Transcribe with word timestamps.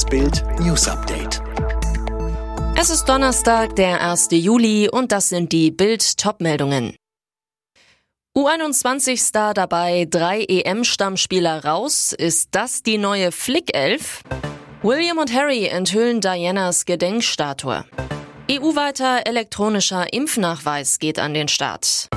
Das 0.00 0.08
Bild 0.08 0.42
News 0.60 0.88
Update. 0.88 1.42
Es 2.74 2.88
ist 2.88 3.04
Donnerstag, 3.04 3.76
der 3.76 4.00
1. 4.00 4.28
Juli 4.30 4.88
und 4.88 5.12
das 5.12 5.28
sind 5.28 5.52
die 5.52 5.70
Bild 5.70 6.16
Topmeldungen. 6.16 6.96
U21-Star 8.34 9.52
dabei, 9.52 10.06
drei 10.08 10.44
EM-Stammspieler 10.44 11.66
raus. 11.66 12.14
Ist 12.14 12.48
das 12.52 12.82
die 12.82 12.96
neue 12.96 13.30
Flick-Elf? 13.30 14.22
William 14.80 15.18
und 15.18 15.34
Harry 15.34 15.66
enthüllen 15.66 16.22
Dianas 16.22 16.86
Gedenkstatue. 16.86 17.84
EU-weiter 18.50 19.26
elektronischer 19.26 20.10
Impfnachweis 20.14 20.98
geht 20.98 21.18
an 21.18 21.34
den 21.34 21.48
Start. 21.48 22.08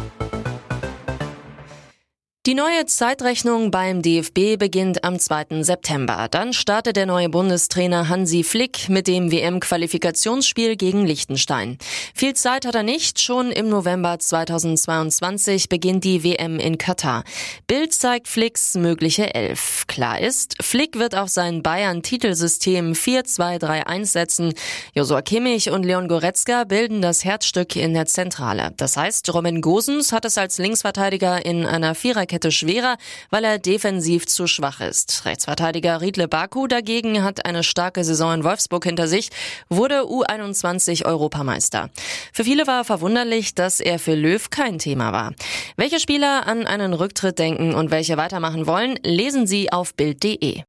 Die 2.45 2.55
neue 2.55 2.85
Zeitrechnung 2.85 3.71
beim 3.71 4.01
DFB 4.01 4.57
beginnt 4.57 5.05
am 5.05 5.17
2. 5.17 5.63
September. 5.63 6.27
Dann 6.29 6.51
startet 6.51 6.97
der 6.97 7.05
neue 7.05 7.29
Bundestrainer 7.29 8.09
Hansi 8.09 8.43
Flick 8.43 8.89
mit 8.89 9.07
dem 9.07 9.31
WM-Qualifikationsspiel 9.31 10.75
gegen 10.75 11.05
Liechtenstein. 11.05 11.77
Viel 12.13 12.33
Zeit 12.33 12.65
hat 12.65 12.75
er 12.75 12.83
nicht. 12.83 13.21
Schon 13.21 13.49
im 13.53 13.69
November 13.69 14.19
2022 14.19 15.69
beginnt 15.69 16.03
die 16.03 16.25
WM 16.25 16.59
in 16.59 16.77
Katar. 16.77 17.23
Bild 17.67 17.93
zeigt 17.93 18.27
Flicks 18.27 18.75
mögliche 18.75 19.33
Elf. 19.33 19.87
Klar 19.87 20.19
ist, 20.19 20.61
Flick 20.61 20.99
wird 20.99 21.15
auf 21.15 21.29
sein 21.29 21.63
Bayern-Titelsystem 21.63 22.91
4-2-3-1 22.91 24.05
setzen. 24.05 24.53
Josua 24.93 25.21
Kimmich 25.21 25.69
und 25.69 25.83
Leon 25.83 26.09
Goretzka 26.09 26.65
bilden 26.65 27.01
das 27.01 27.23
Herzstück 27.23 27.77
in 27.77 27.93
der 27.93 28.05
Zentrale. 28.05 28.73
Das 28.75 28.97
heißt, 28.97 29.33
Robin 29.33 29.61
Gosens 29.61 30.11
hat 30.11 30.25
es 30.25 30.37
als 30.37 30.57
Linksverteidiger 30.57 31.45
in 31.45 31.65
einer 31.65 31.95
Viererkette 31.95 32.32
Viererkette 32.33 32.51
schwerer, 32.51 32.97
weil 33.29 33.43
er 33.43 33.59
defensiv 33.59 34.25
zu 34.25 34.47
schwach 34.47 34.81
ist. 34.81 35.25
Rechtsverteidiger 35.25 36.01
Riedle 36.01 36.27
Baku 36.27 36.67
dagegen 36.67 37.23
hat 37.23 37.45
eine 37.45 37.63
starke 37.63 38.03
Saison 38.03 38.33
in 38.33 38.43
Wolfsburg 38.43 38.85
hinter 38.85 39.07
sich, 39.07 39.29
wurde 39.69 40.01
U21 40.01 41.05
Europameister. 41.05 41.89
Für 42.31 42.43
viele 42.43 42.65
war 42.65 42.85
verwunderlich, 42.85 43.53
dass 43.53 43.79
er 43.79 43.99
für 43.99 44.15
Löw 44.15 44.49
kein 44.49 44.79
Thema 44.79 45.11
war. 45.11 45.33
Welche 45.77 45.99
Spieler 45.99 46.47
an 46.47 46.65
einen 46.65 46.93
Rücktritt 46.93 47.37
denken 47.37 47.75
und 47.75 47.91
welche 47.91 48.17
weitermachen 48.17 48.65
wollen, 48.65 48.97
lesen 49.03 49.45
Sie 49.45 49.71
auf 49.71 49.93
Bild.de. 49.93 50.63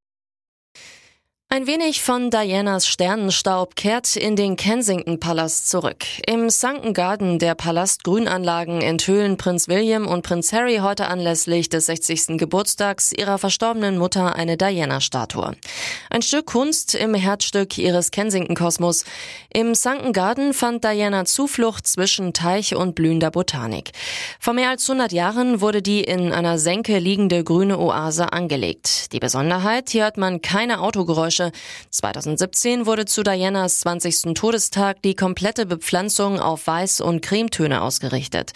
Ein 1.55 1.69
wenig 1.69 2.03
von 2.03 2.31
Dianas 2.31 2.85
Sternenstaub 2.89 3.77
kehrt 3.77 4.17
in 4.17 4.35
den 4.35 4.57
Kensington 4.57 5.21
Palast 5.21 5.71
zurück. 5.71 6.05
Im 6.27 6.51
Sunken 6.51 6.95
Garden 6.95 7.39
der 7.39 7.55
Palastgrünanlagen 7.55 8.83
enthüllen 8.83 9.37
Prinz 9.37 9.69
William 9.69 10.09
und 10.09 10.23
Prinz 10.23 10.53
Harry 10.53 10.79
heute 10.79 11.07
anlässlich 11.07 11.69
des 11.69 11.87
60. 11.87 12.39
Geburtstags 12.39 13.13
ihrer 13.13 13.39
verstorbenen 13.39 13.99
Mutter 13.99 14.35
eine 14.35 14.57
Diana-Statue. 14.57 15.55
Ein 16.11 16.23
Stück 16.23 16.47
Kunst 16.47 16.97
im 16.97 17.15
Herzstück 17.15 17.79
ihres 17.79 18.11
Kensington-Kosmos. 18.11 19.05
Im 19.53 19.77
Sunken 19.77 20.13
Garden 20.13 20.55
fand 20.55 20.83
Diana 20.83 21.25
Zuflucht 21.25 21.87
zwischen 21.87 22.33
Teich 22.33 22.75
und 22.75 22.97
blühender 22.97 23.31
Botanik. 23.31 23.93
Vor 24.41 24.55
mehr 24.55 24.71
als 24.71 24.91
100 24.91 25.13
Jahren 25.13 25.61
wurde 25.61 25.83
die 25.83 26.03
in 26.03 26.33
einer 26.33 26.59
Senke 26.59 26.99
liegende 26.99 27.45
grüne 27.45 27.79
Oase 27.79 28.33
angelegt. 28.33 29.13
Die 29.13 29.21
Besonderheit, 29.21 29.91
hier 29.91 30.03
hört 30.03 30.17
man 30.17 30.43
keine 30.43 30.81
Autogeräusche 30.81 31.44
Geräusche. 31.45 31.53
2017 31.91 32.87
wurde 32.87 33.05
zu 33.05 33.23
Dianas 33.23 33.81
20. 33.81 34.35
Todestag 34.35 35.01
die 35.03 35.15
komplette 35.15 35.67
Bepflanzung 35.67 36.41
auf 36.41 36.67
Weiß- 36.67 37.01
und 37.03 37.23
Cremetöne 37.23 37.83
ausgerichtet. 37.83 38.53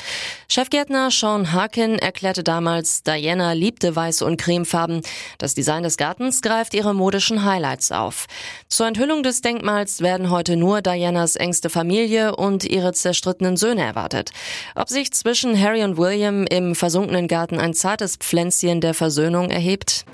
Chefgärtner 0.48 1.10
Sean 1.10 1.52
Harkin 1.52 1.98
erklärte 1.98 2.42
damals, 2.42 3.02
Diana 3.02 3.52
liebte 3.52 3.92
Weiß- 3.92 4.22
und 4.22 4.38
Cremefarben. 4.38 5.02
Das 5.38 5.54
Design 5.54 5.82
des 5.82 5.96
Gartens 5.96 6.42
greift 6.42 6.74
ihre 6.74 6.94
modischen 6.94 7.44
Highlights 7.44 7.92
auf. 7.92 8.26
Zur 8.68 8.88
Enthüllung 8.88 9.22
des 9.22 9.40
Denkmals 9.40 10.00
werden 10.00 10.30
heute 10.30 10.56
nur 10.56 10.82
Dianas 10.82 11.36
engste 11.36 11.70
Familie 11.70 12.34
und 12.34 12.64
ihre 12.64 12.92
zerstrittenen 12.92 13.56
Söhne 13.56 13.82
erwartet. 13.82 14.32
Ob 14.74 14.88
sich 14.88 15.12
zwischen 15.12 15.58
Harry 15.60 15.84
und 15.84 15.96
William 15.96 16.44
im 16.46 16.74
versunkenen 16.74 17.28
Garten 17.28 17.58
ein 17.60 17.74
zartes 17.74 18.16
Pflänzchen 18.16 18.80
der 18.80 18.94
Versöhnung 18.94 19.50
erhebt? 19.50 20.04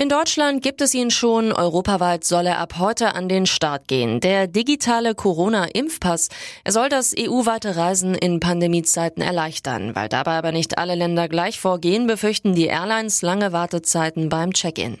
In 0.00 0.08
Deutschland 0.08 0.62
gibt 0.62 0.80
es 0.80 0.94
ihn 0.94 1.10
schon. 1.10 1.52
Europaweit 1.52 2.24
soll 2.24 2.46
er 2.46 2.58
ab 2.58 2.78
heute 2.78 3.14
an 3.14 3.28
den 3.28 3.44
Start 3.44 3.86
gehen. 3.86 4.20
Der 4.20 4.46
digitale 4.46 5.14
Corona-Impfpass. 5.14 6.30
Er 6.64 6.72
soll 6.72 6.88
das 6.88 7.14
EU-weite 7.14 7.76
Reisen 7.76 8.14
in 8.14 8.40
Pandemiezeiten 8.40 9.22
erleichtern. 9.22 9.94
Weil 9.94 10.08
dabei 10.08 10.38
aber 10.38 10.52
nicht 10.52 10.78
alle 10.78 10.94
Länder 10.94 11.28
gleich 11.28 11.60
vorgehen, 11.60 12.06
befürchten 12.06 12.54
die 12.54 12.68
Airlines 12.68 13.20
lange 13.20 13.52
Wartezeiten 13.52 14.30
beim 14.30 14.54
Check-in. 14.54 14.96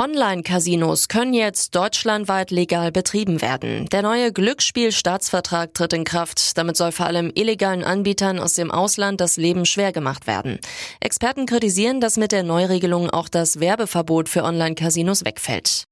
Online-Casinos 0.00 1.08
können 1.08 1.34
jetzt 1.34 1.74
deutschlandweit 1.74 2.50
legal 2.50 2.90
betrieben 2.90 3.42
werden. 3.42 3.86
Der 3.92 4.00
neue 4.00 4.32
Glücksspielstaatsvertrag 4.32 5.74
tritt 5.74 5.92
in 5.92 6.04
Kraft. 6.04 6.56
Damit 6.56 6.78
soll 6.78 6.90
vor 6.90 7.04
allem 7.04 7.30
illegalen 7.34 7.84
Anbietern 7.84 8.38
aus 8.38 8.54
dem 8.54 8.70
Ausland 8.70 9.20
das 9.20 9.36
Leben 9.36 9.66
schwer 9.66 9.92
gemacht 9.92 10.26
werden. 10.26 10.58
Experten 11.00 11.44
kritisieren, 11.44 12.00
dass 12.00 12.16
mit 12.16 12.32
der 12.32 12.44
Neuregelung 12.44 13.10
auch 13.10 13.28
das 13.28 13.60
Werbeverbot 13.60 14.30
für 14.30 14.42
Online-Casinos 14.42 15.26
wegfällt. 15.26 15.84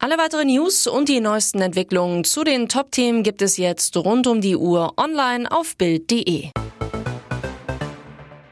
Alle 0.00 0.18
weiteren 0.18 0.48
News 0.48 0.88
und 0.88 1.08
die 1.08 1.20
neuesten 1.20 1.62
Entwicklungen 1.62 2.24
zu 2.24 2.42
den 2.42 2.68
Top-Themen 2.68 3.22
gibt 3.22 3.42
es 3.42 3.58
jetzt 3.58 3.96
rund 3.96 4.26
um 4.26 4.40
die 4.40 4.56
Uhr 4.56 4.94
online 4.96 5.48
auf 5.52 5.76
Bild.de. 5.76 6.50